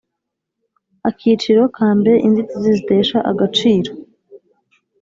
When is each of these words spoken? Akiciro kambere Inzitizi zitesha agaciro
Akiciro 1.09 1.61
kambere 1.75 2.15
Inzitizi 2.27 2.69
zitesha 2.77 3.17
agaciro 3.31 3.91